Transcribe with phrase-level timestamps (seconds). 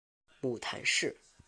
[0.39, 1.15] 母谈氏。